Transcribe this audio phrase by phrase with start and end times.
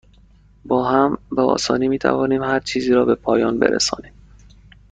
[0.65, 4.13] با هم، به آسانی می توانیم هرچیزی را به پایان برسانیم.